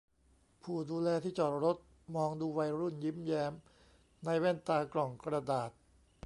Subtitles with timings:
[0.63, 1.77] ผู้ดูแลที่จอดรถ
[2.15, 3.53] มองดูวัยรุ่นยิ้มแย้ม
[4.25, 5.71] ในแว่นตากล่องกระดาษ